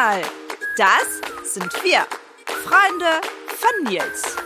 [0.00, 0.22] mal,
[0.78, 2.06] das sind wir,
[2.64, 4.36] Freunde von Nils.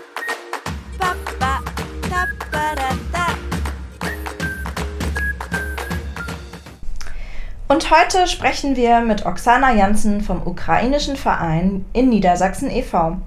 [7.69, 13.19] Und heute sprechen wir mit Oksana Janssen vom ukrainischen Verein in Niedersachsen e.V.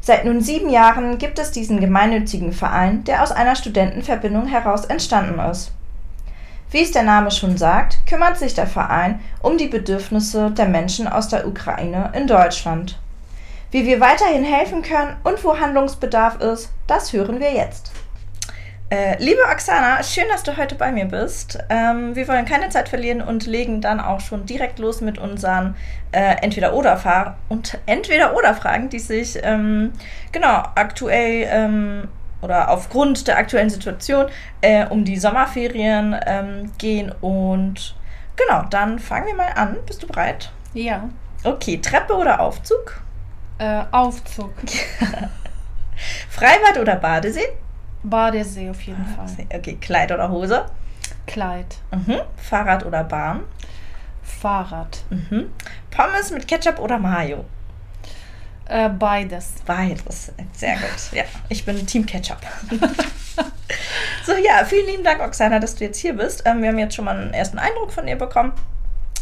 [0.00, 5.40] Seit nun sieben Jahren gibt es diesen gemeinnützigen Verein, der aus einer Studentenverbindung heraus entstanden
[5.40, 5.73] ist.
[6.74, 11.06] Wie es der Name schon sagt, kümmert sich der Verein um die Bedürfnisse der Menschen
[11.06, 12.98] aus der Ukraine in Deutschland.
[13.70, 17.92] Wie wir weiterhin helfen können und wo Handlungsbedarf ist, das hören wir jetzt.
[18.90, 21.60] Äh, liebe Oksana, schön, dass du heute bei mir bist.
[21.70, 25.76] Ähm, wir wollen keine Zeit verlieren und legen dann auch schon direkt los mit unseren
[26.10, 27.34] äh, Entweder-Oder-Fragen
[27.86, 29.92] Entweder-Oder-Fragen, die sich ähm,
[30.32, 32.08] genau aktuell ähm,
[32.44, 34.26] oder aufgrund der aktuellen Situation
[34.60, 37.12] äh, um die Sommerferien ähm, gehen.
[37.20, 37.96] Und
[38.36, 39.78] genau, dann fangen wir mal an.
[39.86, 40.52] Bist du bereit?
[40.74, 41.08] Ja.
[41.42, 43.02] Okay, Treppe oder Aufzug?
[43.58, 44.52] Äh, Aufzug.
[46.28, 47.48] Freibad oder Badesee?
[48.02, 49.26] Badesee auf jeden Fall.
[49.52, 50.66] Okay, Kleid oder Hose?
[51.26, 51.78] Kleid.
[51.90, 52.20] Mhm.
[52.36, 53.40] Fahrrad oder Bahn?
[54.22, 55.04] Fahrrad.
[55.10, 55.50] Mhm.
[55.90, 57.44] Pommes mit Ketchup oder Mayo?
[58.66, 59.54] Äh, beides.
[59.66, 60.32] Beides.
[60.52, 61.12] Sehr gut.
[61.12, 62.38] Ja, ich bin Team Ketchup.
[64.24, 66.42] so, ja, vielen lieben Dank, Oksana, dass du jetzt hier bist.
[66.46, 68.52] Ähm, wir haben jetzt schon mal einen ersten Eindruck von dir bekommen.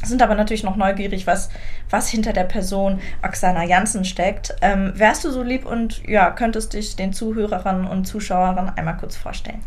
[0.05, 1.49] Sind aber natürlich noch neugierig, was,
[1.91, 4.55] was hinter der Person Oksana Janssen steckt.
[4.61, 9.17] Ähm, wärst du so lieb und ja, könntest dich den Zuhörerinnen und Zuschauern einmal kurz
[9.17, 9.63] vorstellen?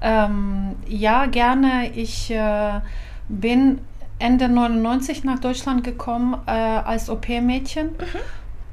[0.00, 1.90] Ähm, ja, gerne.
[1.94, 2.80] Ich äh,
[3.28, 3.80] bin
[4.20, 7.90] Ende 99 nach Deutschland gekommen äh, als OP-Mädchen.
[7.90, 8.20] Mhm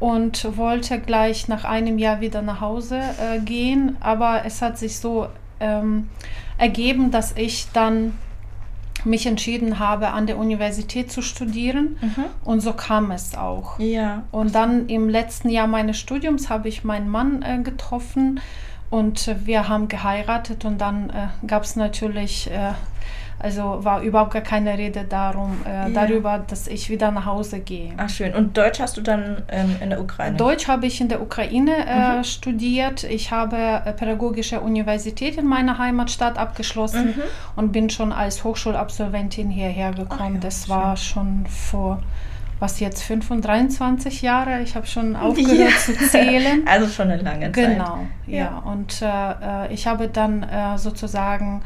[0.01, 3.95] und wollte gleich nach einem Jahr wieder nach Hause äh, gehen.
[4.01, 5.27] Aber es hat sich so
[5.59, 6.09] ähm,
[6.57, 8.17] ergeben, dass ich dann
[9.05, 11.97] mich entschieden habe, an der Universität zu studieren.
[12.01, 12.25] Mhm.
[12.43, 13.79] Und so kam es auch.
[13.79, 14.23] Ja.
[14.31, 18.39] Und dann im letzten Jahr meines Studiums habe ich meinen Mann äh, getroffen
[18.89, 22.73] und wir haben geheiratet und dann äh, gab es natürlich äh,
[23.41, 25.89] also war überhaupt gar keine Rede darum, äh, ja.
[25.89, 27.93] darüber, dass ich wieder nach Hause gehe.
[27.97, 28.33] Ach schön.
[28.35, 30.37] Und Deutsch hast du dann ähm, in der Ukraine?
[30.37, 32.23] Deutsch habe ich in der Ukraine äh, mhm.
[32.23, 33.03] studiert.
[33.03, 37.21] Ich habe äh, Pädagogische Universität in meiner Heimatstadt abgeschlossen mhm.
[37.55, 40.35] und bin schon als Hochschulabsolventin hierher gekommen.
[40.35, 40.75] Ja, das schön.
[40.75, 42.01] war schon vor
[42.61, 45.77] was jetzt 25 Jahre, ich habe schon aufgehört ja.
[45.77, 46.63] zu zählen.
[46.67, 47.53] Also schon eine lange Zeit.
[47.53, 48.37] Genau, ja.
[48.37, 48.57] ja.
[48.59, 51.63] Und äh, äh ich habe dann äh, sozusagen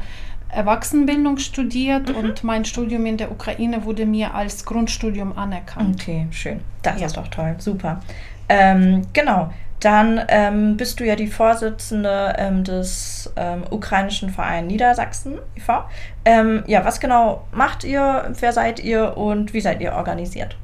[0.48, 2.16] Erwachsenenbildung studiert mhm.
[2.16, 6.00] und mein Studium in der Ukraine wurde mir als Grundstudium anerkannt.
[6.00, 6.60] Okay, schön.
[6.82, 7.06] Das ja.
[7.06, 7.56] ist doch toll.
[7.58, 8.00] Super.
[8.48, 9.52] Ähm, genau.
[9.80, 15.84] Dann ähm, bist du ja die Vorsitzende ähm, des ähm, ukrainischen Vereins Niedersachsen e.V.
[16.24, 18.32] Ähm, ja, was genau macht ihr?
[18.40, 20.56] Wer seid ihr und wie seid ihr organisiert?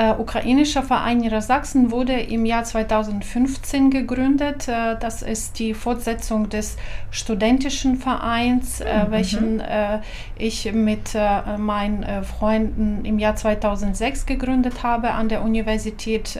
[0.00, 4.66] Äh, ukrainischer Verein Niedersachsen wurde im Jahr 2015 gegründet.
[4.66, 6.78] Äh, das ist die Fortsetzung des
[7.10, 9.10] studentischen Vereins, äh, mhm.
[9.10, 9.98] welchen äh,
[10.38, 16.38] ich mit äh, meinen äh, Freunden im Jahr 2006 gegründet habe an der Universität,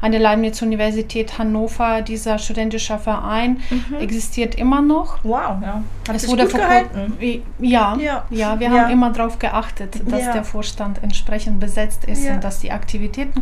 [0.00, 2.00] an der Leibniz-Universität Hannover.
[2.02, 3.96] Dieser studentische Verein mhm.
[4.00, 5.18] existiert immer noch.
[5.22, 5.82] Wow, ja.
[6.08, 7.12] Hat es wurde gut gehalten?
[7.58, 8.72] Ja, ja, ja, wir ja.
[8.72, 10.32] haben immer darauf geachtet, dass ja.
[10.32, 12.85] der Vorstand entsprechend besetzt ist und dass die Aktivitäten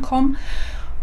[0.03, 0.37] kommen.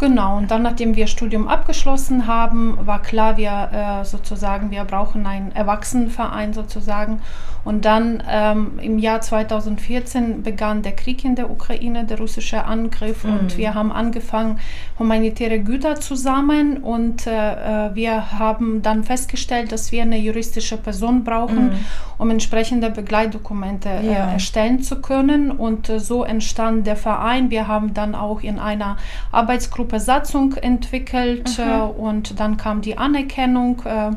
[0.01, 5.27] Genau, und dann, nachdem wir Studium abgeschlossen haben, war klar, wir äh, sozusagen, wir brauchen
[5.27, 7.21] einen Erwachsenenverein sozusagen.
[7.63, 13.23] Und dann ähm, im Jahr 2014 begann der Krieg in der Ukraine, der russische Angriff,
[13.23, 13.33] mhm.
[13.37, 14.59] und wir haben angefangen,
[14.97, 16.77] humanitäre Güter zu sammeln.
[16.77, 21.85] Und äh, äh, wir haben dann festgestellt, dass wir eine juristische Person brauchen, mhm.
[22.17, 24.31] um entsprechende Begleitdokumente äh, ja.
[24.31, 25.51] erstellen zu können.
[25.51, 27.51] Und äh, so entstand der Verein.
[27.51, 28.97] Wir haben dann auch in einer
[29.31, 31.63] Arbeitsgruppe Besatzung entwickelt mhm.
[31.63, 33.83] äh, und dann kam die Anerkennung.
[33.85, 34.11] Äh,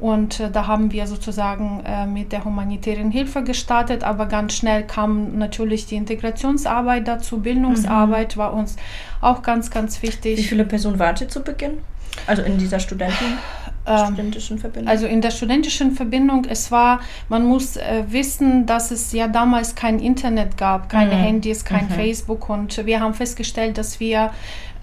[0.00, 4.84] und äh, da haben wir sozusagen äh, mit der humanitären Hilfe gestartet, aber ganz schnell
[4.84, 7.40] kam natürlich die Integrationsarbeit dazu.
[7.40, 8.40] Bildungsarbeit mhm.
[8.40, 8.76] war uns
[9.20, 10.38] auch ganz, ganz wichtig.
[10.38, 11.78] Wie viele Personen wart ihr zu Beginn?
[12.26, 13.38] Also in dieser Studenten?
[13.86, 14.90] Ähm, studentischen Verbindung?
[14.90, 19.74] Also in der studentischen Verbindung, es war, man muss äh, wissen, dass es ja damals
[19.74, 21.20] kein Internet gab, keine mhm.
[21.20, 21.92] Handys, kein mhm.
[21.92, 24.30] Facebook und wir haben festgestellt, dass wir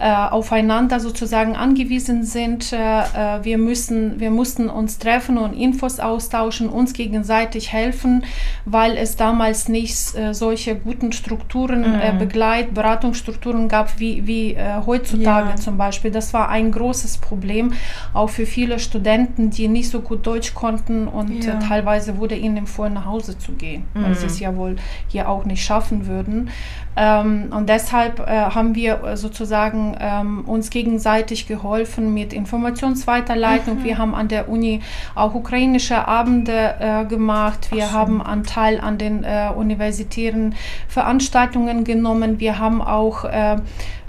[0.03, 2.73] aufeinander sozusagen angewiesen sind.
[2.73, 8.23] Äh, äh, wir, müssen, wir mussten uns treffen und Infos austauschen, uns gegenseitig helfen,
[8.65, 12.19] weil es damals nicht äh, solche guten Strukturen, äh, mhm.
[12.19, 15.55] Begleit-, Beratungsstrukturen gab wie, wie äh, heutzutage ja.
[15.55, 16.11] zum Beispiel.
[16.11, 17.73] Das war ein großes Problem,
[18.13, 21.55] auch für viele Studenten, die nicht so gut Deutsch konnten und ja.
[21.59, 24.03] teilweise wurde ihnen empfohlen, nach Hause zu gehen, mhm.
[24.03, 24.75] weil sie es ja wohl
[25.07, 26.49] hier auch nicht schaffen würden.
[26.97, 33.79] Ähm, und deshalb äh, haben wir sozusagen ähm, uns gegenseitig geholfen mit Informationsweiterleitung.
[33.79, 33.83] Mhm.
[33.83, 34.81] Wir haben an der Uni
[35.13, 37.69] auch ukrainische Abende äh, gemacht.
[37.71, 40.55] Wir haben Anteil an den äh, universitären
[40.87, 42.39] Veranstaltungen genommen.
[42.39, 43.25] Wir haben auch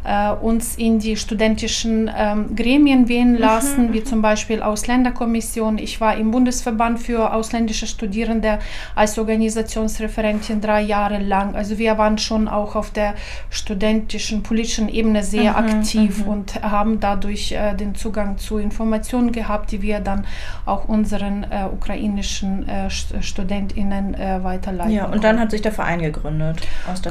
[0.07, 3.93] äh, uns in die studentischen ähm, Gremien wählen mhm, lassen, mhm.
[3.93, 5.79] wie zum Beispiel Ausländerkommission.
[5.79, 8.59] Ich war im Bundesverband für ausländische Studierende
[8.95, 11.57] als Organisationsreferentin drei Jahre lang.
[11.57, 13.15] Also wir waren schon auch auf der
[13.51, 16.31] studentischen, politischen Ebene sehr mhm, aktiv mhm.
[16.31, 20.25] und haben dadurch äh, den Zugang zu Informationen gehabt, die wir dann
[20.65, 24.93] auch unseren äh, ukrainischen äh, StudentInnen äh, weiterleiten.
[24.93, 26.61] Ja, und dann hat sich der Verein gegründet.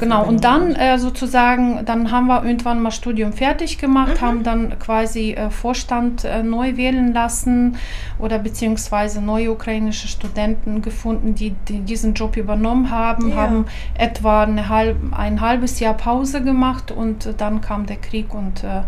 [0.00, 4.26] genau, und dann äh, sozusagen, dann haben wir irgendwann mal Studium fertig gemacht, mhm.
[4.26, 7.76] haben dann quasi äh, Vorstand äh, neu wählen lassen
[8.18, 13.36] oder beziehungsweise neue ukrainische Studenten gefunden, die, die diesen Job übernommen haben, ja.
[13.36, 13.66] haben
[13.96, 18.82] etwa halb, ein halbes Jahr Pause gemacht und dann kam der Krieg und äh,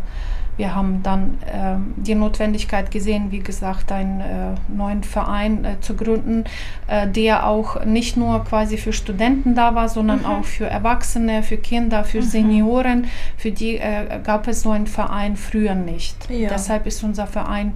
[0.58, 5.94] wir haben dann äh, die Notwendigkeit gesehen, wie gesagt, einen äh, neuen Verein äh, zu
[5.94, 6.44] gründen,
[6.88, 10.26] äh, der auch nicht nur quasi für Studenten da war, sondern mhm.
[10.26, 12.24] auch für Erwachsene, für Kinder, für mhm.
[12.24, 13.06] Senioren.
[13.36, 16.28] Für die äh, gab es so einen Verein früher nicht.
[16.28, 16.48] Ja.
[16.48, 17.74] Deshalb ist unser Verein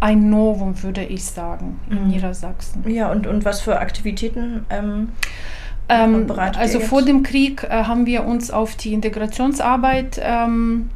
[0.00, 2.08] ein Novum, würde ich sagen, in mhm.
[2.08, 2.82] Niedersachsen.
[2.88, 4.64] Ja, und, und was für Aktivitäten?
[4.70, 5.08] Ähm
[5.88, 10.90] ähm, also vor dem Krieg äh, haben wir uns auf die Integrationsarbeit ähm,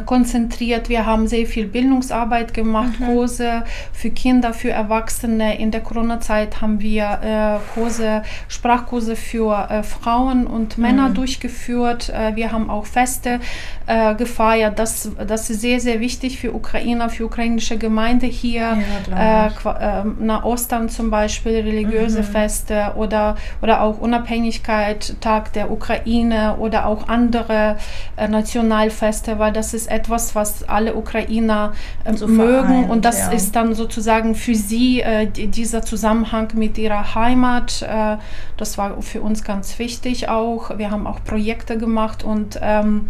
[0.00, 0.88] konzentriert.
[0.88, 3.06] Wir haben sehr viel Bildungsarbeit gemacht, mhm.
[3.06, 5.58] Kurse für Kinder, für Erwachsene.
[5.58, 11.14] In der Corona-Zeit haben wir äh, Kurse, Sprachkurse für äh, Frauen und Männer mhm.
[11.14, 12.08] durchgeführt.
[12.08, 13.40] Äh, wir haben auch Feste
[13.86, 14.78] äh, gefeiert.
[14.78, 18.78] Das, das ist sehr, sehr wichtig für Ukrainer, für ukrainische Gemeinde hier.
[19.10, 22.24] Ja, äh, nach Ostern zum Beispiel religiöse mhm.
[22.24, 27.76] Feste oder, oder auch Unabhängigkeit, Tag der Ukraine oder auch andere
[28.16, 31.72] äh, Nationalfeste, weil das ist etwas, was alle Ukrainer
[32.04, 33.32] äh, so mögen vereint, und das ja.
[33.32, 37.82] ist dann sozusagen für sie äh, dieser Zusammenhang mit ihrer Heimat.
[37.82, 38.16] Äh,
[38.56, 40.78] das war für uns ganz wichtig auch.
[40.78, 43.08] Wir haben auch Projekte gemacht und ähm,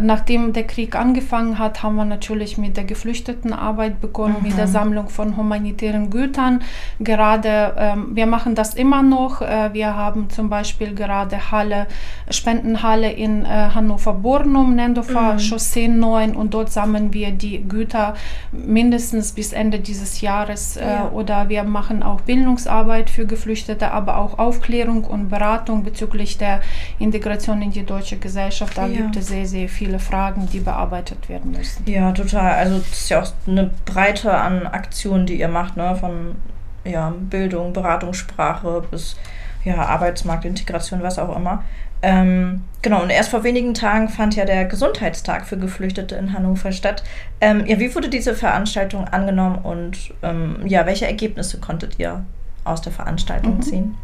[0.00, 4.48] nachdem der Krieg angefangen hat, haben wir natürlich mit der Geflüchtetenarbeit begonnen, mhm.
[4.48, 4.72] mit der mhm.
[4.72, 6.62] Sammlung von humanitären Gütern.
[7.00, 9.42] Gerade, ähm, wir machen das immer noch.
[9.42, 11.86] Äh, wir haben zum Beispiel gerade Halle,
[12.30, 15.38] Spendenhalle in äh, Hannover-Bornum, Nendofer mhm.
[15.38, 18.14] Chaussee 9 und dort sammeln wir die Güter
[18.52, 20.76] mindestens bis Ende dieses Jahres.
[20.76, 21.10] Äh, ja.
[21.10, 26.60] Oder wir machen auch Bildungsarbeit für Geflüchtete, aber auch Aufklärung und Beratung bezüglich der
[26.98, 28.76] Integration in die deutsche Gesellschaft.
[28.76, 28.96] Da ja.
[28.96, 31.84] gibt es sehr, sehr viele Fragen, die bearbeitet werden müssen.
[31.86, 32.52] Ja, total.
[32.52, 35.96] Also es ist ja auch eine Breite an Aktionen, die ihr macht, ne?
[35.96, 36.36] von
[36.84, 39.16] ja, Bildung, Beratungssprache bis
[39.64, 41.64] ja, Arbeitsmarktintegration, was auch immer.
[42.06, 46.70] Ähm, genau, und erst vor wenigen Tagen fand ja der Gesundheitstag für Geflüchtete in Hannover
[46.70, 47.02] statt.
[47.40, 52.22] Ähm, ja, wie wurde diese Veranstaltung angenommen und ähm, ja, welche Ergebnisse konntet ihr
[52.64, 53.62] aus der Veranstaltung mhm.
[53.62, 53.94] ziehen?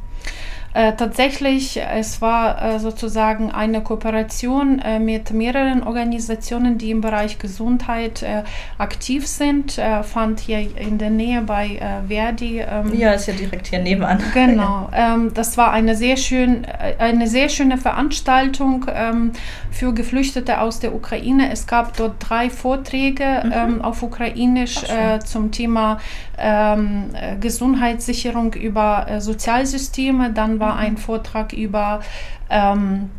[0.72, 7.40] Äh, tatsächlich, es war äh, sozusagen eine Kooperation äh, mit mehreren Organisationen, die im Bereich
[7.40, 8.44] Gesundheit äh,
[8.78, 9.78] aktiv sind.
[9.78, 12.60] Äh, fand hier in der Nähe bei Verdi.
[12.60, 14.20] Ähm, ja, ist ja direkt hier nebenan.
[14.32, 14.88] Genau.
[14.94, 16.64] Ähm, das war eine sehr, schön,
[16.98, 19.32] eine sehr schöne Veranstaltung ähm,
[19.70, 21.50] für Geflüchtete aus der Ukraine.
[21.50, 23.52] Es gab dort drei Vorträge mhm.
[23.52, 24.80] Ähm, auf Ukrainisch
[25.24, 25.98] zum Thema
[26.38, 27.10] ähm,
[27.40, 30.30] Gesundheitssicherung über Sozialsysteme.
[30.30, 32.00] Dann war ein Vortrag über
[32.48, 33.10] ähm,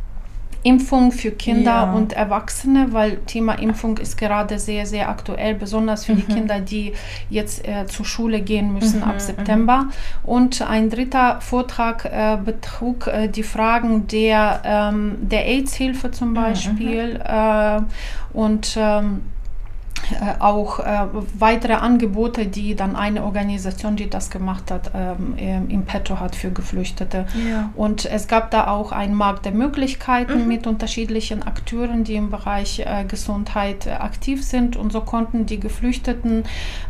[0.64, 1.92] Impfung für Kinder ja.
[1.92, 6.18] und Erwachsene, weil Thema Impfung ist gerade sehr, sehr aktuell, besonders für mhm.
[6.18, 6.94] die Kinder, die
[7.30, 9.20] jetzt äh, zur Schule gehen müssen mhm, ab mhm.
[9.20, 9.88] September.
[10.24, 16.34] Und ein dritter Vortrag äh, betrug äh, die Fragen der, ähm, der AIDS-Hilfe zum mhm,
[16.36, 17.20] Beispiel.
[17.20, 17.86] Mhm.
[18.34, 19.41] und ähm, äh,
[20.40, 26.20] auch äh, weitere Angebote, die dann eine Organisation, die das gemacht hat, ähm, im Petto
[26.20, 27.26] hat für Geflüchtete.
[27.50, 27.70] Ja.
[27.76, 30.48] Und es gab da auch einen Markt der Möglichkeiten mhm.
[30.48, 34.76] mit unterschiedlichen Akteuren, die im Bereich äh, Gesundheit äh, aktiv sind.
[34.76, 36.44] Und so konnten die Geflüchteten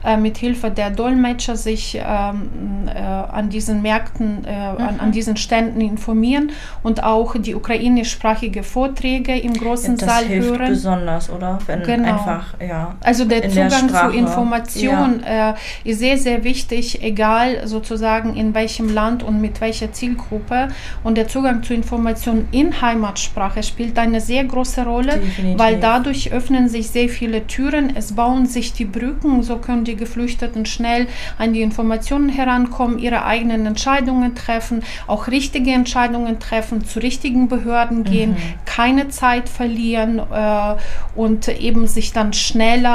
[0.03, 4.47] äh, mit Hilfe der Dolmetscher sich ähm, äh, an diesen Märkten, mhm.
[4.47, 6.51] an, an, diesen Ständen informieren
[6.83, 10.69] und auch die ukrainischsprachige Vorträge im großen ja, das Saal hilft hören.
[10.69, 11.59] besonders, oder?
[11.65, 12.13] Wenn genau.
[12.13, 15.51] einfach, ja Also der Zugang der zu Information ja.
[15.51, 15.53] äh,
[15.83, 20.67] ist sehr, sehr wichtig, egal sozusagen in welchem Land und mit welcher Zielgruppe.
[21.03, 25.59] Und der Zugang zu Information in Heimatsprache spielt eine sehr große Rolle, Definitiv.
[25.59, 29.95] weil dadurch öffnen sich sehr viele Türen, es bauen sich die Brücken, so können die
[29.95, 31.07] Geflüchteten schnell
[31.39, 38.03] an die Informationen herankommen, ihre eigenen Entscheidungen treffen, auch richtige Entscheidungen treffen, zu richtigen Behörden
[38.03, 38.37] gehen, mhm.
[38.65, 40.75] keine Zeit verlieren äh,
[41.15, 42.90] und eben sich dann schneller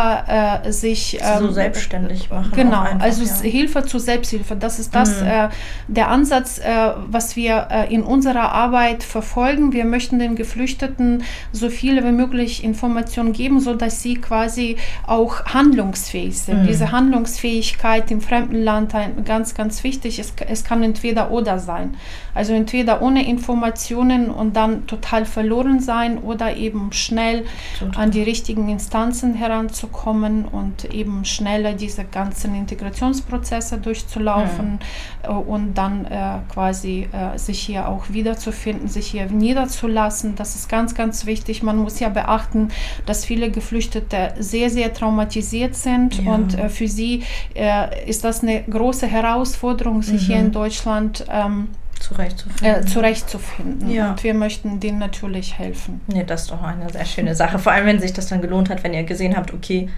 [0.65, 2.53] äh, sich ähm, so selbstständig machen.
[2.55, 3.51] Genau, einfach, also ja.
[3.51, 4.57] Hilfe zur Selbsthilfe.
[4.57, 5.27] Das ist das mhm.
[5.27, 5.49] äh,
[5.89, 9.73] der Ansatz, äh, was wir äh, in unserer Arbeit verfolgen.
[9.73, 14.77] Wir möchten den Geflüchteten so viele wie möglich Informationen geben, so dass sie quasi
[15.07, 16.63] auch handlungsfähig sind.
[16.63, 16.67] Mhm.
[16.67, 20.19] Diese Handlungsfähigkeit im fremden Land ein, ganz, ganz wichtig.
[20.19, 21.97] Es, es kann entweder oder sein.
[22.35, 27.45] Also entweder ohne Informationen und dann total verloren sein oder eben schnell
[27.79, 28.05] Total.
[28.05, 29.86] an die richtigen Instanzen heranzukommen
[30.45, 34.79] und eben schneller diese ganzen Integrationsprozesse durchzulaufen
[35.23, 35.31] ja.
[35.31, 40.35] Äh, und dann äh, quasi äh, sich hier auch wiederzufinden, sich hier niederzulassen.
[40.37, 41.63] Das ist ganz, ganz wichtig.
[41.63, 42.69] Man muss ja beachten,
[43.07, 46.35] dass viele Geflüchtete sehr, sehr traumatisiert sind ja.
[46.35, 47.23] und äh, für sie
[47.55, 50.27] äh, ist das eine große Herausforderung, sich mhm.
[50.27, 51.69] hier in Deutschland ähm,
[52.01, 52.83] zurechtzufinden.
[52.83, 53.91] Äh, zurechtzufinden.
[53.91, 54.11] Ja.
[54.11, 56.01] Und wir möchten denen natürlich helfen.
[56.07, 57.59] Nee, das ist doch eine sehr schöne Sache.
[57.59, 59.89] Vor allem, wenn sich das dann gelohnt hat, wenn ihr gesehen habt, okay,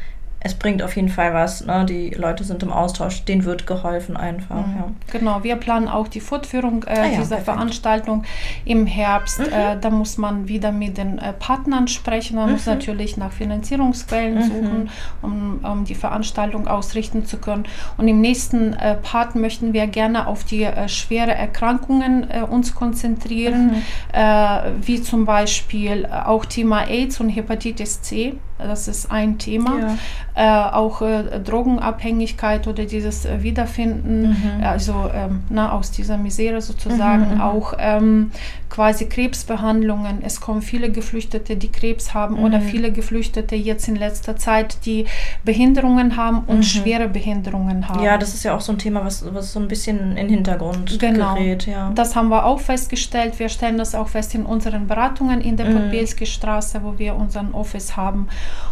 [0.40, 1.64] es bringt auf jeden Fall was.
[1.64, 1.84] Ne?
[1.86, 4.66] Die Leute sind im Austausch, denen wird geholfen einfach.
[4.66, 4.76] Mhm.
[4.76, 4.90] Ja.
[5.10, 7.44] Genau, wir planen auch die Fortführung äh, ah, ja, dieser perfekt.
[7.44, 8.24] Veranstaltung
[8.64, 9.40] im Herbst.
[9.40, 9.46] Mhm.
[9.46, 12.36] Äh, da muss man wieder mit den äh, Partnern sprechen.
[12.36, 12.52] Man mhm.
[12.52, 14.42] muss natürlich nach Finanzierungsquellen mhm.
[14.42, 14.90] suchen,
[15.22, 17.64] um, um, die Veranstaltung ausrichten zu können.
[17.96, 22.74] Und im nächsten äh, Part möchten wir gerne auf die äh, schwere Erkrankungen äh, uns
[22.74, 24.82] konzentrieren, mhm.
[24.82, 28.38] wie zum Beispiel auch Thema AIDS und Hepatitis C.
[28.58, 29.96] Das ist ein Thema.
[30.34, 30.68] Ja.
[30.70, 34.64] Äh, auch äh, Drogenabhängigkeit oder dieses äh, Wiederfinden, mhm.
[34.64, 37.40] also ähm, na, aus dieser Misere sozusagen, mhm.
[37.40, 38.32] auch ähm,
[38.70, 40.22] quasi Krebsbehandlungen.
[40.22, 42.44] Es kommen viele Geflüchtete, die Krebs haben mhm.
[42.44, 45.06] oder viele Geflüchtete jetzt in letzter Zeit, die
[45.44, 46.62] Behinderungen haben und mhm.
[46.62, 48.02] schwere Behinderungen haben.
[48.02, 50.28] Ja, das ist ja auch so ein Thema, was, was so ein bisschen in den
[50.28, 51.34] Hintergrund genau.
[51.34, 51.66] gerät.
[51.66, 51.90] Ja.
[51.94, 53.38] Das haben wir auch festgestellt.
[53.38, 55.74] Wir stellen das auch fest in unseren Beratungen in der mhm.
[55.74, 58.28] Podbielski Straße, wo wir unseren Office haben.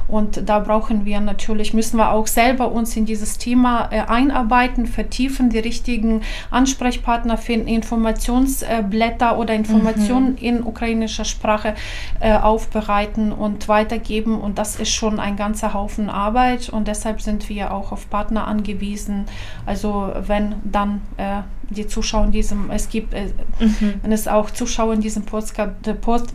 [0.08, 4.86] Und da brauchen wir natürlich, müssen wir auch selber uns in dieses Thema äh, einarbeiten,
[4.86, 10.36] vertiefen, die richtigen Ansprechpartner finden, Informationsblätter oder Informationen mhm.
[10.38, 11.74] in ukrainischer Sprache
[12.20, 14.40] äh, aufbereiten und weitergeben.
[14.40, 18.46] Und das ist schon ein ganzer Haufen Arbeit und deshalb sind wir auch auf Partner
[18.46, 19.26] angewiesen.
[19.64, 23.26] Also wenn dann äh, die Zuschauer in diesem, es gibt, äh,
[23.58, 23.94] mhm.
[24.02, 25.72] wenn es auch Zuschauer in diesem Podcast,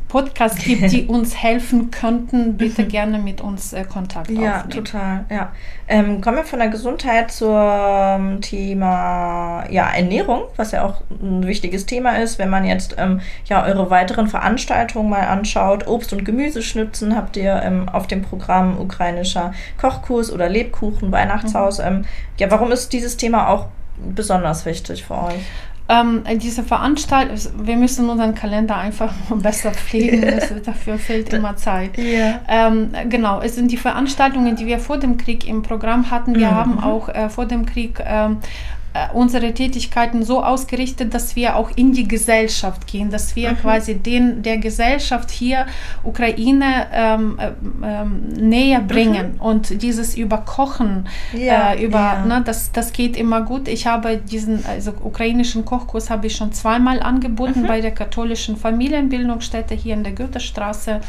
[0.08, 2.88] Podcast gibt, die uns helfen könnten, bitte mhm.
[2.90, 4.86] gerne mit uns äh, Kontakt ja, aufnehmen.
[4.86, 5.52] Ja, total, ja.
[5.88, 11.86] Ähm, kommen wir von der Gesundheit zum Thema ja, Ernährung, was ja auch ein wichtiges
[11.86, 15.88] Thema ist, wenn man jetzt ähm, ja eure weiteren Veranstaltungen mal anschaut.
[15.88, 21.80] Obst- und Gemüseschnitzen habt ihr ähm, auf dem Programm ukrainischer Kochkurs oder Lebkuchen, Weihnachtshaus.
[21.80, 21.86] Mhm.
[21.86, 22.06] Ähm,
[22.38, 23.68] ja, warum ist dieses Thema auch
[24.14, 25.42] besonders wichtig für euch?
[25.90, 30.22] Ähm, diese Veranstaltung, wir müssen unseren Kalender einfach besser pflegen,
[30.66, 31.98] dafür fehlt immer Zeit.
[31.98, 32.40] Ja.
[32.48, 36.36] Ähm, genau, es sind die Veranstaltungen, die wir vor dem Krieg im Programm hatten.
[36.36, 36.56] Wir mhm.
[36.56, 38.81] haben auch äh, vor dem Krieg ähm, äh,
[39.14, 43.58] unsere Tätigkeiten so ausgerichtet, dass wir auch in die Gesellschaft gehen, dass wir mhm.
[43.58, 45.66] quasi den der Gesellschaft hier
[46.04, 47.52] Ukraine ähm, äh,
[47.84, 49.42] ähm, näher bringen mhm.
[49.42, 52.26] und dieses Überkochen ja, äh, über ja.
[52.26, 53.70] ne, das das geht immer gut.
[53.70, 57.68] Ich habe diesen also ukrainischen Kochkurs habe ich schon zweimal angeboten mhm.
[57.68, 61.00] bei der katholischen Familienbildungsstätte hier in der Goethestraße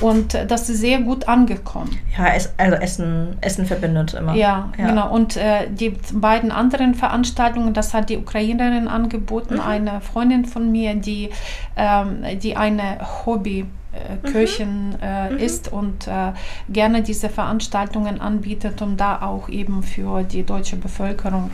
[0.00, 1.98] und das ist sehr gut angekommen.
[2.16, 4.34] Ja, es, also Essen Essen verbindet immer.
[4.34, 4.86] Ja, ja.
[4.88, 9.60] genau und äh, die beiden anderen Veranstaltungen das hat die Ukrainerin angeboten, mhm.
[9.60, 11.30] eine Freundin von mir, die,
[11.76, 14.96] ähm, die eine Hobby äh, Köchin mhm.
[15.02, 15.38] äh, mhm.
[15.38, 16.32] ist und äh,
[16.68, 21.50] gerne diese Veranstaltungen anbietet, um da auch eben für die deutsche Bevölkerung.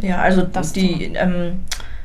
[0.00, 1.60] Ja, also die ähm,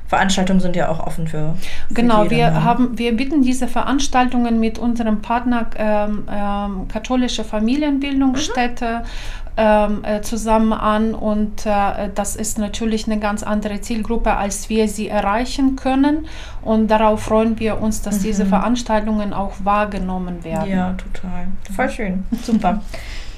[0.09, 1.55] Veranstaltungen sind ja auch offen für.
[1.87, 2.63] für genau, wir ne?
[2.63, 10.21] haben, wir bieten diese Veranstaltungen mit unserem Partner ähm, ähm, katholische Familienbildungsstätte mhm ähm, äh,
[10.21, 15.75] zusammen an und äh, das ist natürlich eine ganz andere Zielgruppe, als wir sie erreichen
[15.75, 16.27] können
[16.61, 18.23] und darauf freuen wir uns, dass mhm.
[18.23, 20.71] diese Veranstaltungen auch wahrgenommen werden.
[20.71, 21.47] Ja, total.
[21.75, 22.23] Voll schön.
[22.41, 22.81] Super.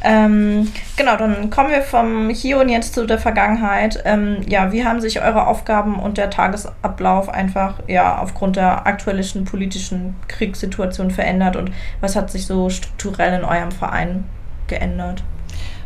[0.04, 4.02] Ähm, genau, dann kommen wir vom Hier und Jetzt zu der Vergangenheit.
[4.06, 9.46] Ähm, ja, wie haben sich eure Aufgaben und der Tagesablauf einfach ja aufgrund der aktuellen
[9.46, 14.26] politischen Kriegssituation verändert und was hat sich so strukturell in eurem Verein
[14.68, 15.24] geändert?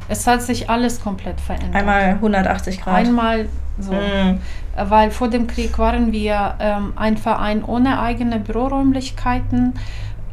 [0.08, 1.76] Es hat sich alles komplett verändert.
[1.76, 2.96] Einmal 180 Grad.
[2.96, 3.48] Einmal
[3.80, 3.92] so.
[3.94, 4.40] Mm.
[4.78, 9.74] Weil vor dem Krieg waren wir ähm, ein Verein ohne eigene Büroräumlichkeiten.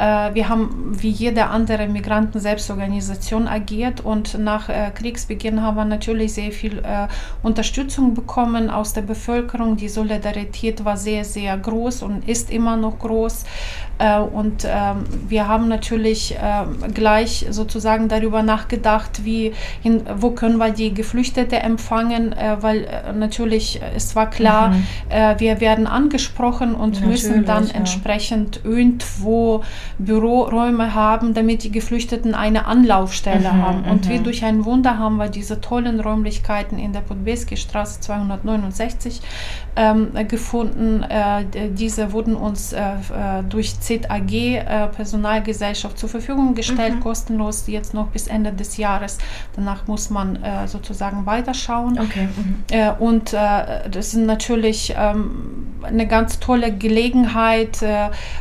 [0.03, 6.35] Äh, wir haben wie jede andere Migranten-Selbstorganisation agiert und nach äh, Kriegsbeginn haben wir natürlich
[6.35, 7.07] sehr viel äh,
[7.45, 9.77] Unterstützung bekommen aus der Bevölkerung.
[9.77, 13.45] Die Solidarität war sehr, sehr groß und ist immer noch groß.
[14.33, 19.53] Und ähm, wir haben natürlich ähm, gleich sozusagen darüber nachgedacht, wie
[19.85, 24.85] in, wo können wir die Geflüchtete empfangen, weil natürlich es war klar, mhm.
[25.39, 27.75] wir werden angesprochen und natürlich, müssen dann ja.
[27.75, 29.63] entsprechend irgendwo
[29.99, 33.85] Büroräume haben, damit die Geflüchteten eine Anlaufstelle mhm, haben.
[33.85, 34.25] Und wie mhm.
[34.25, 39.21] durch ein Wunder haben wir diese tollen Räumlichkeiten in der Podbeski Straße 269
[39.77, 41.03] ähm, gefunden.
[41.03, 42.81] Äh, diese wurden uns äh,
[43.49, 47.01] durch ZAG äh, Personalgesellschaft zur Verfügung gestellt, mhm.
[47.01, 49.19] kostenlos jetzt noch bis Ende des Jahres.
[49.57, 51.99] Danach muss man äh, sozusagen weiterschauen.
[51.99, 52.29] Okay.
[52.37, 52.65] Mhm.
[52.71, 57.85] Äh, und äh, das ist natürlich ähm, eine ganz tolle Gelegenheit,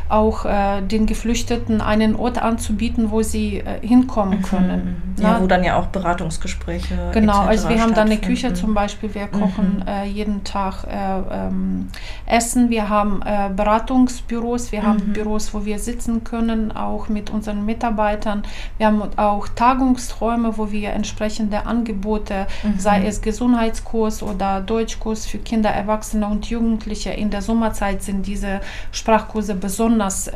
[0.08, 1.31] auch den Geflüchteten
[1.80, 4.42] einen Ort anzubieten, wo sie hinkommen mhm.
[4.42, 5.02] können.
[5.16, 5.22] Mhm.
[5.22, 7.10] Ja, wo dann ja auch Beratungsgespräche.
[7.12, 10.10] Genau, also wir haben da eine Küche zum Beispiel, wir kochen mhm.
[10.10, 11.88] jeden Tag ähm,
[12.26, 14.86] Essen, wir haben äh, Beratungsbüros, wir mhm.
[14.86, 18.42] haben Büros, wo wir sitzen können, auch mit unseren Mitarbeitern.
[18.78, 22.78] Wir haben auch Tagungsräume, wo wir entsprechende Angebote, mhm.
[22.78, 27.10] sei es Gesundheitskurs oder Deutschkurs für Kinder, Erwachsene und Jugendliche.
[27.10, 28.60] In der Sommerzeit sind diese
[28.90, 30.28] Sprachkurse besonders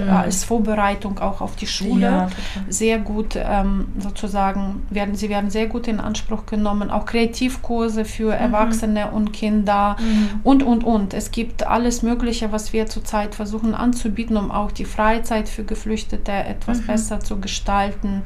[0.00, 0.08] mhm.
[0.08, 2.06] äh, als Vorbereitung auch auf die Schule.
[2.06, 2.28] Ja,
[2.68, 6.90] sehr gut ähm, sozusagen, werden, sie werden sehr gut in Anspruch genommen.
[6.90, 8.40] Auch Kreativkurse für mhm.
[8.40, 9.96] Erwachsene und Kinder.
[9.98, 10.40] Mhm.
[10.42, 11.14] Und, und, und.
[11.14, 16.32] Es gibt alles Mögliche, was wir zurzeit versuchen anzubieten, um auch die Freizeit für Geflüchtete
[16.32, 16.86] etwas mhm.
[16.86, 18.22] besser zu gestalten.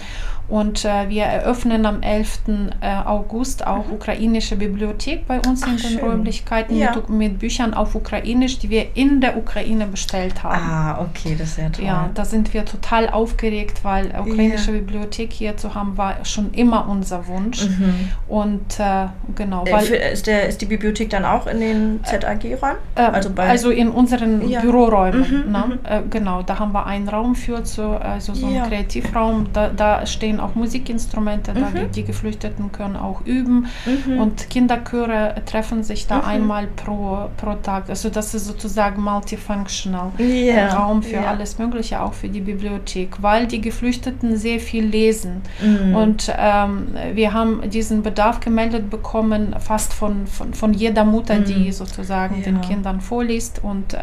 [0.49, 2.41] Und äh, wir eröffnen am 11.
[2.81, 3.95] Äh, August auch mhm.
[3.95, 6.01] ukrainische Bibliothek bei uns Ach, in den schön.
[6.01, 6.95] Räumlichkeiten ja.
[6.95, 10.63] mit, mit, Büchern auf Ukrainisch, die wir in der Ukraine bestellt haben.
[10.63, 11.85] Ah, okay, das ist ja toll.
[11.85, 14.79] Ja, da sind wir total aufgeregt, weil ukrainische ja.
[14.79, 17.67] Bibliothek hier zu haben war schon immer unser Wunsch.
[17.67, 18.09] Mhm.
[18.29, 19.65] Und äh, genau.
[19.65, 22.77] Äh, weil, ist, der, ist die Bibliothek dann auch in den ZAG-Räumen?
[22.95, 24.61] Äh, also, also in unseren ja.
[24.61, 25.45] Büroräumen.
[25.47, 25.65] Mhm, ne?
[25.67, 25.79] Mhm.
[25.85, 29.47] Äh, genau, da haben wir einen Raum für, so, also so einen Kreativraum.
[29.53, 31.61] Da, da stehen auch Musikinstrumente, mhm.
[31.61, 33.67] da die, die, Geflüchteten können auch üben.
[33.87, 34.19] Mhm.
[34.19, 36.25] Und Kinderchöre treffen sich da mhm.
[36.25, 37.89] einmal pro, pro Tag.
[37.89, 40.75] Also das ist sozusagen multifunctional yeah.
[40.75, 41.31] Raum für yeah.
[41.31, 45.43] alles Mögliche, auch für die Bibliothek, weil die Geflüchteten sehr viel lesen.
[45.63, 45.95] Mhm.
[45.95, 51.67] Und ähm, wir haben diesen Bedarf gemeldet bekommen, fast von, von, von jeder Mutter, die
[51.67, 51.73] mhm.
[51.73, 52.43] sozusagen ja.
[52.43, 53.61] den Kindern vorliest.
[53.63, 53.99] Und äh,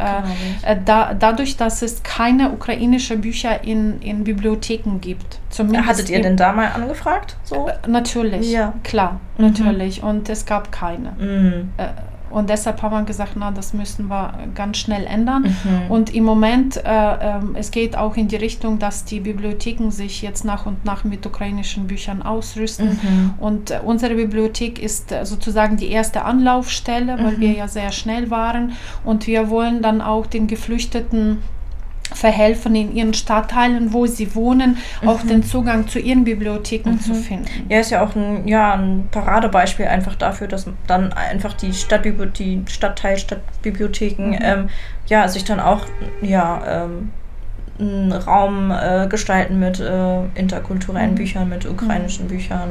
[0.64, 5.40] äh, da, dadurch, dass es keine ukrainischen Bücher in, in Bibliotheken gibt.
[5.50, 7.38] Zumindest Hattet ihr denn da mal angefragt?
[7.44, 7.68] So?
[7.68, 8.74] Äh, natürlich, ja.
[8.84, 9.46] klar, mhm.
[9.46, 10.04] natürlich.
[10.04, 11.12] Und es gab keine.
[11.20, 11.70] Mhm.
[11.78, 11.88] Äh,
[12.30, 15.44] und deshalb haben wir gesagt, na, das müssen wir ganz schnell ändern.
[15.44, 15.92] Mhm.
[15.92, 20.22] Und im Moment, äh, äh, es geht auch in die Richtung, dass die Bibliotheken sich
[20.22, 23.00] jetzt nach und nach mit ukrainischen Büchern ausrüsten.
[23.02, 23.34] Mhm.
[23.40, 27.42] Und äh, unsere Bibliothek ist äh, sozusagen die erste Anlaufstelle, weil mhm.
[27.42, 28.74] wir ja sehr schnell waren.
[29.04, 31.40] Und wir wollen dann auch den Geflüchteten
[32.14, 35.10] verhelfen, in ihren Stadtteilen, wo sie wohnen, mhm.
[35.10, 37.00] auch den Zugang zu ihren Bibliotheken mhm.
[37.00, 37.48] zu finden.
[37.70, 42.30] Ja, ist ja auch ein, ja, ein Paradebeispiel einfach dafür, dass dann einfach die Stadtbibli
[42.32, 44.40] die Stadtteil Stadtbibliotheken mhm.
[44.42, 44.70] ähm,
[45.08, 45.86] ja, sich dann auch
[46.22, 47.12] ja, ähm,
[47.80, 51.16] einen Raum äh, gestalten mit äh, interkulturellen mhm.
[51.16, 52.30] Büchern, mit ukrainischen mhm.
[52.30, 52.70] Büchern,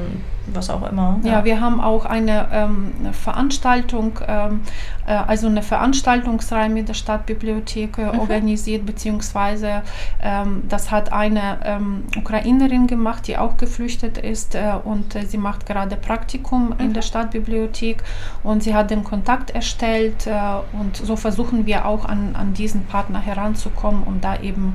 [0.52, 1.18] was auch immer.
[1.22, 4.60] Ja, ja wir haben auch eine, ähm, eine Veranstaltung, ähm,
[5.06, 8.18] äh, also eine Veranstaltungsreihe mit der Stadtbibliothek äh, mhm.
[8.18, 9.82] organisiert, beziehungsweise
[10.22, 15.38] ähm, das hat eine ähm, Ukrainerin gemacht, die auch geflüchtet ist äh, und äh, sie
[15.38, 17.06] macht gerade Praktikum in der mhm.
[17.06, 18.02] Stadtbibliothek
[18.42, 20.28] und sie hat den Kontakt erstellt
[20.72, 24.74] und so versuchen wir auch an, an diesen Partner heranzukommen, um da eben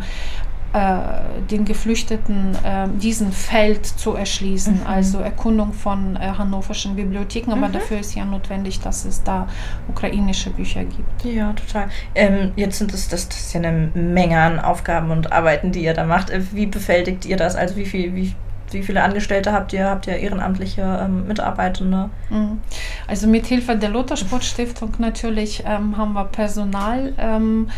[0.73, 4.87] den Geflüchteten äh, diesen Feld zu erschließen, mhm.
[4.87, 7.51] also Erkundung von äh, hannoverschen Bibliotheken.
[7.51, 7.73] Aber mhm.
[7.73, 9.47] dafür ist ja notwendig, dass es da
[9.87, 11.25] ukrainische Bücher gibt.
[11.25, 11.89] Ja, total.
[12.15, 15.83] Ähm, jetzt sind es das, das ist ja eine Menge an Aufgaben und Arbeiten, die
[15.83, 16.31] ihr da macht.
[16.31, 17.55] Äh, wie befältigt ihr das?
[17.55, 18.33] Also wie viel, wie
[18.73, 19.89] wie viele Angestellte habt ihr?
[19.89, 22.09] Habt ihr ehrenamtliche ähm, Mitarbeitende?
[22.29, 22.61] Mhm.
[23.07, 27.13] Also mit Hilfe der Luthersportstiftung natürlich ähm, haben wir Personal.
[27.17, 27.69] Ähm,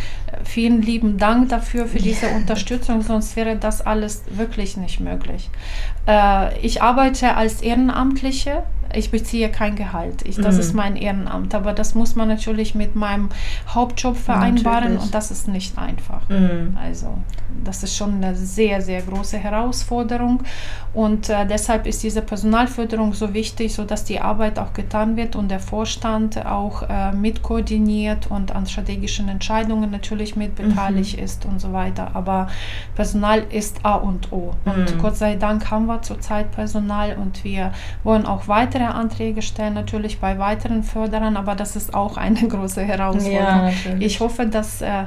[0.43, 5.49] vielen lieben Dank dafür, für diese Unterstützung, sonst wäre das alles wirklich nicht möglich.
[6.07, 8.63] Äh, ich arbeite als Ehrenamtliche
[8.95, 10.23] ich beziehe kein Gehalt.
[10.27, 10.61] Ich, das mhm.
[10.61, 11.53] ist mein Ehrenamt.
[11.53, 13.29] Aber das muss man natürlich mit meinem
[13.67, 15.03] Hauptjob vereinbaren natürlich.
[15.03, 16.27] und das ist nicht einfach.
[16.29, 16.77] Mhm.
[16.81, 17.17] Also
[17.63, 20.43] das ist schon eine sehr, sehr große Herausforderung.
[20.93, 25.49] Und äh, deshalb ist diese Personalförderung so wichtig, sodass die Arbeit auch getan wird und
[25.49, 31.23] der Vorstand auch äh, mit koordiniert und an strategischen Entscheidungen natürlich mit beteiligt mhm.
[31.23, 32.11] ist und so weiter.
[32.13, 32.47] Aber
[32.95, 34.53] Personal ist A und O.
[34.63, 35.01] Und mhm.
[35.01, 40.19] Gott sei Dank haben wir zurzeit Personal und wir wollen auch weitere Anträge stellen, natürlich
[40.19, 43.73] bei weiteren Förderern, aber das ist auch eine große Herausforderung.
[43.73, 45.05] Ja, ich hoffe, dass äh,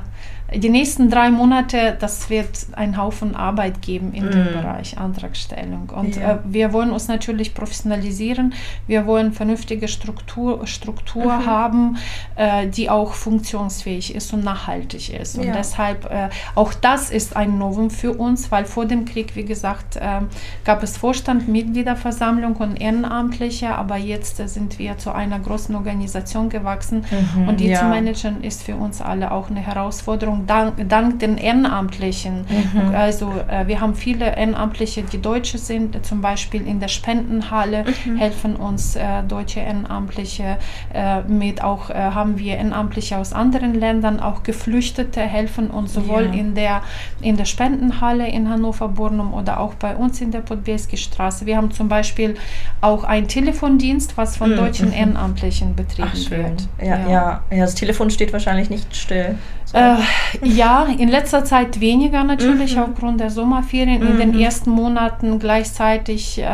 [0.54, 4.30] die nächsten drei Monate, das wird einen Haufen Arbeit geben in mm.
[4.30, 5.90] dem Bereich Antragstellung.
[5.94, 6.32] Und ja.
[6.32, 8.54] äh, wir wollen uns natürlich professionalisieren.
[8.87, 11.46] Wir wollen vernünftige Struktur, Struktur mhm.
[11.46, 11.96] haben,
[12.37, 15.37] äh, die auch funktionsfähig ist und nachhaltig ist.
[15.37, 15.52] Und ja.
[15.52, 19.98] deshalb, äh, auch das ist ein Novum für uns, weil vor dem Krieg, wie gesagt,
[20.00, 20.28] ähm,
[20.64, 27.04] gab es Vorstand, Mitgliederversammlung und Ehrenamtliche, aber jetzt sind wir zu einer großen Organisation gewachsen.
[27.37, 27.80] Mhm, und die ja.
[27.80, 32.46] zu managen ist für uns alle auch eine Herausforderung dank, dank den Ehrenamtlichen.
[32.48, 32.94] Mhm.
[32.94, 38.16] Also äh, wir haben viele Ehrenamtliche, die Deutsche sind, zum Beispiel in der Spendenhalle mhm.
[38.16, 40.59] helfen uns äh, deutsche Ehrenamtliche
[40.94, 41.62] äh, mit.
[41.62, 46.33] Auch äh, haben wir Ehrenamtliche aus anderen Ländern, auch Geflüchtete helfen uns sowohl ja.
[46.33, 46.83] in, der,
[47.20, 51.46] in der Spendenhalle in Hannover-Burnum oder auch bei uns in der Podbielski Straße.
[51.46, 52.37] Wir haben zum Beispiel
[52.81, 54.57] auch einen Telefondienst, was von mhm.
[54.57, 56.68] deutschen Ehrenamtlichen betrieben Ach, wird.
[56.81, 57.09] Ja.
[57.09, 57.42] Ja.
[57.51, 59.37] ja, das Telefon steht wahrscheinlich nicht still.
[59.72, 59.96] Äh,
[60.42, 62.83] ja, in letzter Zeit weniger natürlich mhm.
[62.83, 64.02] aufgrund der Sommerferien.
[64.02, 64.11] Mhm.
[64.11, 64.40] In den mhm.
[64.40, 66.44] ersten Monaten gleichzeitig äh,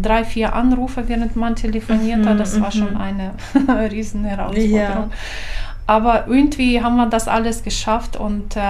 [0.00, 2.28] drei, vier Anrufe, während man telefoniert mhm.
[2.28, 2.40] hat.
[2.40, 3.00] Das war schon mhm.
[3.00, 3.32] eine
[3.90, 4.70] riesen Herausforderung.
[4.72, 5.08] Ja.
[5.86, 8.60] Aber irgendwie haben wir das alles geschafft und äh,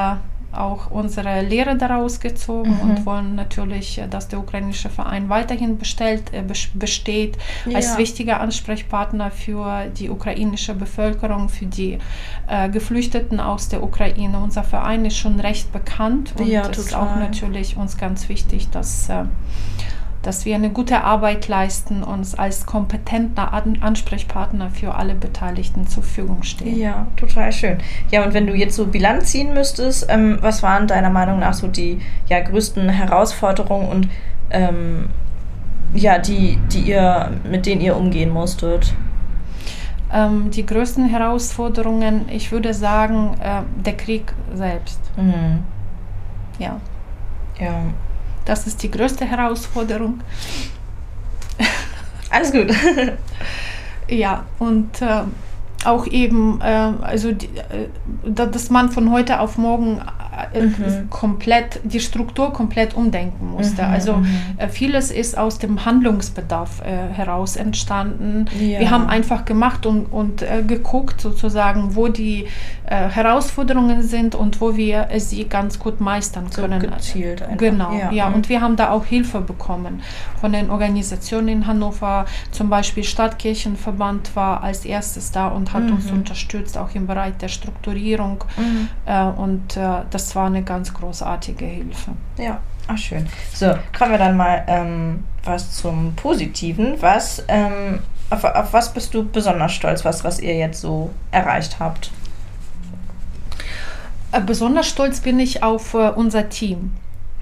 [0.53, 2.81] auch unsere Lehre daraus gezogen mhm.
[2.81, 7.77] und wollen natürlich, äh, dass der ukrainische Verein weiterhin bestellt, äh, besteht ja.
[7.77, 11.99] als wichtiger Ansprechpartner für die ukrainische Bevölkerung, für die
[12.49, 14.39] äh, Geflüchteten aus der Ukraine.
[14.39, 18.69] Unser Verein ist schon recht bekannt und ja, es ist auch natürlich uns ganz wichtig,
[18.71, 19.25] dass äh,
[20.23, 26.05] dass wir eine gute Arbeit leisten und uns als kompetenter Ansprechpartner für alle Beteiligten zur
[26.05, 26.79] Verfügung stehen.
[26.79, 27.79] Ja, total schön.
[28.13, 31.55] Ja, und wenn du jetzt so Bilanz ziehen müsstest, ähm, was waren deiner Meinung nach
[31.55, 34.09] so die ja, größten Herausforderungen und
[34.51, 35.09] ähm,
[35.95, 38.95] ja, die, die ihr, mit denen ihr umgehen musstet?
[40.13, 45.01] Ähm, die größten Herausforderungen, ich würde sagen, äh, der Krieg selbst.
[45.17, 45.65] Mhm.
[46.61, 46.81] Ja.
[47.59, 47.73] Ja.
[48.45, 50.21] Das ist die größte Herausforderung.
[52.31, 52.69] Alles gut.
[54.09, 55.23] ja, und äh,
[55.85, 57.89] auch eben, äh, also die, äh,
[58.25, 60.01] dass man von heute auf morgen
[60.55, 61.11] mhm.
[61.11, 63.83] komplett die Struktur komplett umdenken musste.
[63.83, 64.27] Mhm, also mhm.
[64.57, 68.47] äh, vieles ist aus dem Handlungsbedarf äh, heraus entstanden.
[68.59, 68.81] Ja.
[68.81, 72.47] Wir haben einfach gemacht und, und äh, geguckt sozusagen, wo die
[72.87, 76.81] äh, Herausforderungen sind und wo wir sie ganz gut meistern können.
[76.81, 77.59] So gezielt einfach.
[77.59, 78.11] Genau, ja.
[78.11, 78.29] ja.
[78.29, 78.35] Mhm.
[78.37, 80.03] Und wir haben da auch Hilfe bekommen
[80.41, 82.25] von den Organisationen in Hannover.
[82.51, 86.19] Zum Beispiel Stadtkirchenverband war als erstes da und hat uns mhm.
[86.19, 88.45] unterstützt, auch im Bereich der Strukturierung.
[88.57, 88.89] Mhm.
[89.07, 89.79] Äh, und
[90.11, 92.13] das das war eine ganz großartige Hilfe.
[92.39, 93.27] Ja, ach schön.
[93.53, 97.01] So, kommen wir dann mal ähm, was zum Positiven.
[97.01, 101.79] Was, ähm, auf, auf was bist du besonders stolz, was, was ihr jetzt so erreicht
[101.81, 102.13] habt?
[104.31, 106.93] Äh, besonders stolz bin ich auf äh, unser Team.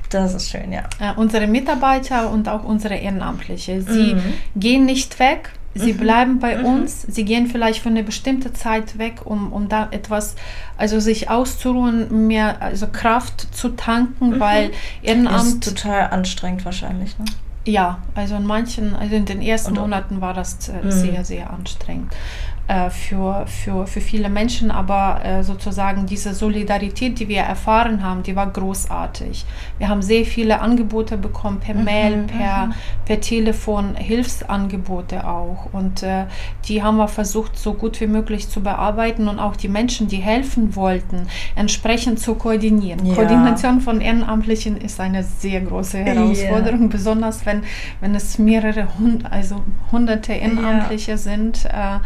[0.09, 0.85] Das ist schön, ja.
[0.99, 3.83] Äh, unsere Mitarbeiter und auch unsere Ehrenamtliche.
[3.83, 4.35] Sie mhm.
[4.57, 5.98] gehen nicht weg, Sie mhm.
[5.98, 6.64] bleiben bei mhm.
[6.64, 10.35] uns, sie gehen vielleicht für eine bestimmte Zeit weg, um, um da etwas,
[10.76, 14.40] also sich auszuruhen, mehr also Kraft zu tanken, mhm.
[14.40, 14.70] weil
[15.02, 15.64] Ehrenamt.
[15.64, 17.24] Ist total anstrengend wahrscheinlich, ne?
[17.66, 20.90] Ja, also in manchen, also in den ersten Und, Monaten war das äh, mhm.
[20.90, 22.11] sehr, sehr anstrengend.
[22.70, 28.22] Äh, für, für, für viele Menschen, aber äh, sozusagen diese Solidarität, die wir erfahren haben,
[28.22, 29.44] die war großartig.
[29.78, 32.74] Wir haben sehr viele Angebote bekommen, per mhm, Mail, per, mhm.
[33.06, 35.70] per Telefon, Hilfsangebote auch.
[35.72, 36.26] Und äh,
[36.66, 40.18] die haben wir versucht, so gut wie möglich zu bearbeiten und auch die Menschen, die
[40.18, 43.04] helfen wollten, entsprechend zu koordinieren.
[43.04, 43.16] Ja.
[43.16, 46.88] Koordination von Ehrenamtlichen ist eine sehr große Herausforderung, yeah.
[46.88, 47.64] besonders wenn,
[48.00, 51.16] wenn es mehrere, hund, also hunderte Ehrenamtliche ja.
[51.16, 51.64] sind.
[51.64, 51.98] Äh,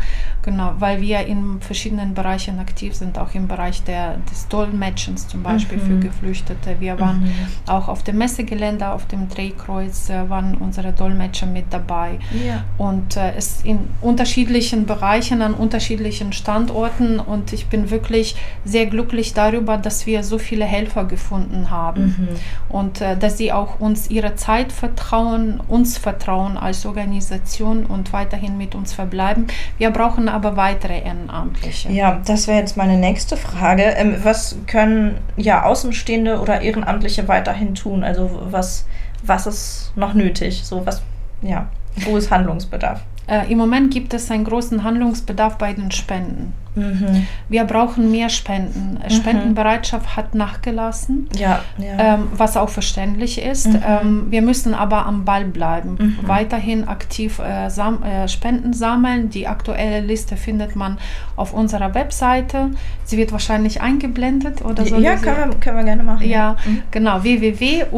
[0.44, 5.42] Genau, weil wir in verschiedenen Bereichen aktiv sind, auch im Bereich der, des Dolmetschens zum
[5.42, 5.82] Beispiel mhm.
[5.82, 6.76] für Geflüchtete.
[6.80, 7.32] Wir waren mhm.
[7.66, 12.18] auch auf dem Messegelände, auf dem Drehkreuz, äh, waren unsere Dolmetscher mit dabei.
[12.46, 12.64] Ja.
[12.78, 17.18] Und äh, es in unterschiedlichen Bereichen, an unterschiedlichen Standorten.
[17.18, 22.04] Und ich bin wirklich sehr glücklich darüber, dass wir so viele Helfer gefunden haben.
[22.04, 22.28] Mhm.
[22.68, 28.58] Und äh, dass sie auch uns ihre Zeit vertrauen, uns vertrauen als Organisation und weiterhin
[28.58, 29.46] mit uns verbleiben.
[29.78, 31.90] Wir brauchen aber weitere Ehrenamtliche.
[31.90, 33.82] Ja, das wäre jetzt meine nächste Frage.
[33.82, 38.04] Ähm, was können ja Außenstehende oder Ehrenamtliche weiterhin tun?
[38.04, 38.86] Also was,
[39.22, 40.62] was ist noch nötig?
[40.64, 41.02] So was,
[41.42, 41.66] ja,
[42.04, 43.00] wo ist Handlungsbedarf?
[43.26, 46.52] Äh, Im Moment gibt es einen großen Handlungsbedarf bei den Spenden.
[46.74, 47.26] Mhm.
[47.48, 48.98] Wir brauchen mehr Spenden.
[49.02, 49.10] Mhm.
[49.10, 52.14] Spendenbereitschaft hat nachgelassen, ja, ja.
[52.14, 53.68] Ähm, was auch verständlich ist.
[53.68, 53.82] Mhm.
[53.86, 56.18] Ähm, wir müssen aber am Ball bleiben, mhm.
[56.26, 59.30] weiterhin aktiv äh, sam äh, Spenden sammeln.
[59.30, 60.98] Die aktuelle Liste findet man
[61.36, 62.70] auf unserer Webseite.
[63.04, 64.96] Sie wird wahrscheinlich eingeblendet oder so.
[64.96, 66.28] Ja, können wir, können wir gerne machen.
[66.28, 66.82] Ja, mhm.
[66.90, 67.94] genau, www.uvnev.de.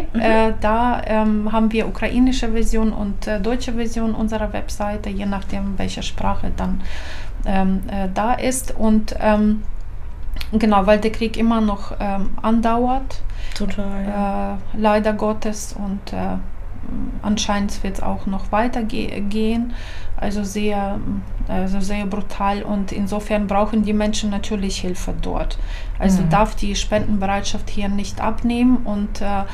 [0.00, 0.20] Mhm.
[0.20, 5.78] Äh, da ähm, haben wir ukrainische Version und äh, deutsche Version unserer Webseite, je nachdem,
[5.78, 6.82] welche Sprache dann
[7.44, 8.74] ähm, äh, da ist.
[8.76, 9.62] Und ähm,
[10.52, 13.22] genau, weil der Krieg immer noch ähm, andauert.
[13.54, 14.58] Total.
[14.74, 16.36] Äh, leider Gottes und äh,
[17.22, 19.74] anscheinend wird es auch noch weiter ge gehen.
[20.20, 21.00] Also sehr,
[21.48, 25.58] also sehr brutal und insofern brauchen die Menschen natürlich Hilfe dort.
[25.98, 26.30] Also mhm.
[26.30, 29.44] darf die Spendenbereitschaft hier nicht abnehmen und äh,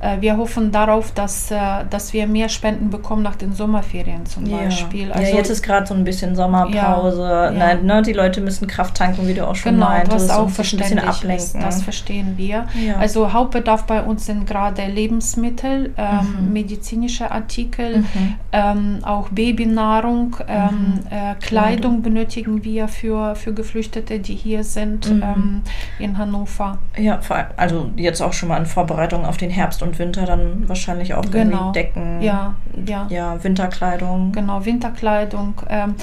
[0.00, 1.56] äh, wir hoffen darauf, dass, äh,
[1.90, 4.58] dass wir mehr Spenden bekommen nach den Sommerferien zum ja.
[4.58, 5.10] Beispiel.
[5.10, 7.22] Also, ja, jetzt ist gerade so ein bisschen Sommerpause.
[7.22, 10.28] Ja, Nein, ne, die Leute müssen Kraft tanken, wie du auch schon genau, meintest.
[10.28, 11.60] Was auch verständlich ein bisschen ablenken.
[11.60, 12.66] Ist, das verstehen wir.
[12.86, 12.96] Ja.
[12.98, 16.52] Also Hauptbedarf bei uns sind gerade Lebensmittel, ähm, mhm.
[16.52, 18.34] medizinische Artikel, mhm.
[18.52, 20.15] ähm, auch Babynahrung,
[20.46, 21.00] ähm, mhm.
[21.10, 25.22] äh, Kleidung benötigen wir für, für Geflüchtete, die hier sind mhm.
[25.22, 25.62] ähm,
[25.98, 26.78] in Hannover.
[26.96, 27.20] Ja,
[27.56, 31.30] also jetzt auch schon mal in Vorbereitung auf den Herbst und Winter dann wahrscheinlich auch
[31.30, 31.72] genau.
[31.72, 32.20] Decken.
[32.20, 32.54] Ja,
[32.86, 33.06] ja.
[33.10, 34.32] Ja, Winterkleidung.
[34.32, 35.54] Genau, Winterkleidung.
[35.68, 35.94] Ähm,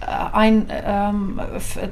[0.00, 1.40] äh, ein, ähm,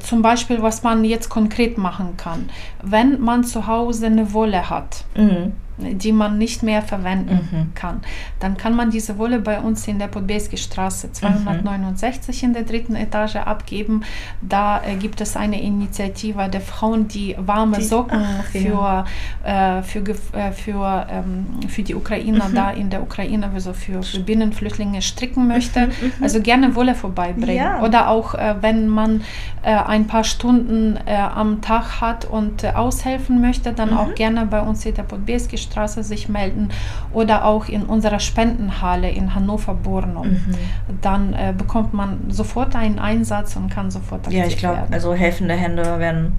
[0.01, 2.51] zum Beispiel, was man jetzt konkret machen kann.
[2.83, 7.75] Wenn man zu Hause eine Wolle hat, mhm die man nicht mehr verwenden mhm.
[7.75, 8.01] kann.
[8.39, 12.49] Dann kann man diese Wolle bei uns in der Podbeski Straße 269 mhm.
[12.49, 14.03] in der dritten Etage abgeben.
[14.41, 19.05] Da äh, gibt es eine Initiative der Frauen, die warme die, Socken ach, für,
[19.45, 19.79] ja.
[19.79, 22.55] äh, für, äh, für, ähm, für die Ukrainer mhm.
[22.55, 25.87] da in der Ukraine, also für, für Binnenflüchtlinge stricken möchte.
[25.87, 26.13] Mhm, mhm.
[26.23, 27.57] Also gerne Wolle vorbeibringen.
[27.57, 27.83] Ja.
[27.83, 29.23] Oder auch, äh, wenn man
[29.63, 34.15] äh, ein paar Stunden am Tag hat und aushelfen möchte, dann auch mhm.
[34.15, 36.71] gerne bei uns in der Podbeski Straße Straße sich melden
[37.13, 40.29] oder auch in unserer Spendenhalle in Hannover-Bornum.
[40.29, 40.55] Mhm.
[41.01, 45.55] Dann äh, bekommt man sofort einen Einsatz und kann sofort Ja, ich glaube, also helfende
[45.55, 46.39] Hände werden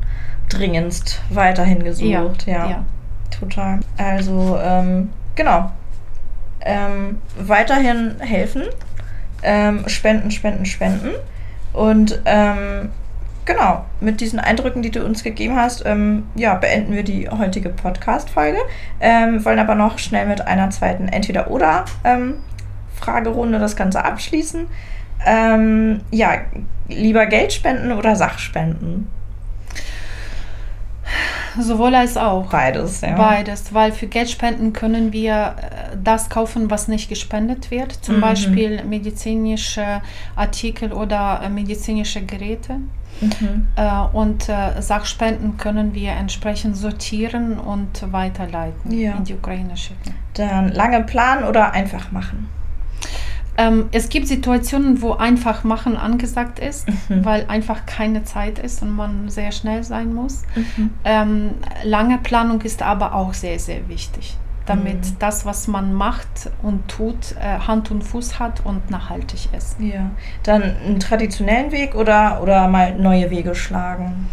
[0.50, 2.46] dringendst weiterhin gesucht.
[2.46, 2.70] Ja, ja.
[2.70, 2.86] ja.
[3.32, 3.80] total.
[3.98, 5.72] Also, ähm, genau.
[6.64, 8.64] Ähm, weiterhin helfen,
[9.42, 11.10] ähm, spenden, spenden, spenden.
[11.74, 12.90] Und ähm,
[13.46, 17.70] genau, mit diesen Eindrücken, die du uns gegeben hast, ähm, ja, beenden wir die heutige
[17.70, 18.58] Podcast-Folge.
[19.00, 24.68] Ähm, wollen aber noch schnell mit einer zweiten Entweder-Oder-Fragerunde ähm, das Ganze abschließen.
[25.26, 26.42] Ähm, ja,
[26.88, 29.08] lieber Geld spenden oder Sachspenden?
[31.60, 32.50] Sowohl als auch.
[32.50, 33.16] Beides, ja.
[33.16, 37.92] Beides, weil für Geldspenden können wir äh, das kaufen, was nicht gespendet wird.
[37.92, 38.22] Zum mhm.
[38.22, 40.02] Beispiel medizinische
[40.36, 42.78] Artikel oder äh, medizinische Geräte.
[43.20, 43.68] Mhm.
[43.76, 49.16] Äh, und Sachspenden können wir entsprechend sortieren und weiterleiten ja.
[49.16, 50.16] in die Ukraine schicken.
[50.34, 52.50] Dann lange planen oder einfach machen?
[53.62, 57.24] Ähm, es gibt Situationen, wo einfach machen angesagt ist, mhm.
[57.24, 60.44] weil einfach keine Zeit ist und man sehr schnell sein muss.
[60.56, 60.92] Mhm.
[61.04, 61.50] Ähm,
[61.84, 65.16] lange Planung ist aber auch sehr, sehr wichtig damit mhm.
[65.20, 69.80] das, was man macht und tut, äh, Hand und Fuß hat und nachhaltig ist.
[69.80, 70.12] Ja.
[70.44, 74.30] Dann einen traditionellen Weg oder, oder mal neue Wege schlagen?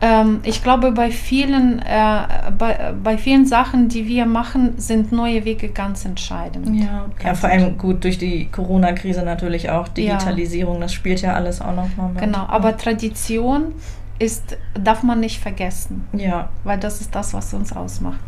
[0.00, 5.44] Ähm, ich glaube, bei vielen, äh, bei, bei vielen Sachen, die wir machen, sind neue
[5.44, 6.78] Wege ganz entscheidend.
[6.78, 9.88] Ja, ganz ja vor allem gut durch die Corona-Krise natürlich auch.
[9.88, 10.80] Digitalisierung, ja.
[10.82, 12.18] das spielt ja alles auch noch mal mit.
[12.18, 13.72] Genau, aber Tradition
[14.18, 16.06] ist, darf man nicht vergessen.
[16.12, 16.50] Ja.
[16.64, 18.20] Weil das ist das, was uns ausmacht.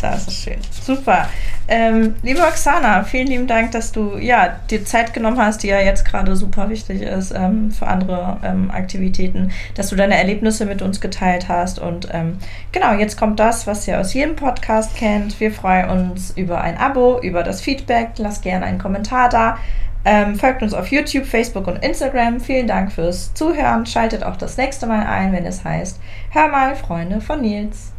[0.00, 0.58] Das ist schön.
[0.82, 1.28] Super.
[1.68, 5.80] Ähm, liebe Oksana, vielen lieben Dank, dass du ja, dir Zeit genommen hast, die ja
[5.80, 10.82] jetzt gerade super wichtig ist ähm, für andere ähm, Aktivitäten, dass du deine Erlebnisse mit
[10.82, 11.78] uns geteilt hast.
[11.78, 12.38] Und ähm,
[12.72, 15.40] genau, jetzt kommt das, was ihr aus jedem Podcast kennt.
[15.40, 18.10] Wir freuen uns über ein Abo, über das Feedback.
[18.18, 19.58] Lass gerne einen Kommentar da.
[20.04, 22.38] Ähm, folgt uns auf YouTube, Facebook und Instagram.
[22.38, 23.86] Vielen Dank fürs Zuhören.
[23.86, 25.98] Schaltet auch das nächste Mal ein, wenn es heißt
[26.30, 27.92] Hör mal, Freunde von Nils.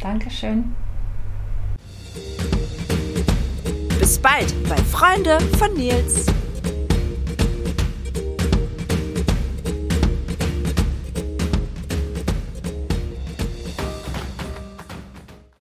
[0.00, 0.76] Dankeschön.
[4.22, 6.26] Bald bei Freunde von Nils.